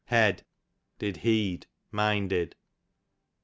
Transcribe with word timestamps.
Hed, 0.05 0.43
did 0.97 1.17
heed, 1.17 1.67
minded. 1.91 2.55